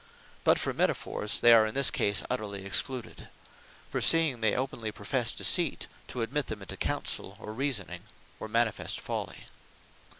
[0.43, 3.29] But for Metaphors, they are in this case utterly excluded.
[3.91, 8.05] For seeing they openly professe deceipt; to admit them into Councell, or Reasoning,
[8.39, 9.45] were manifest folly.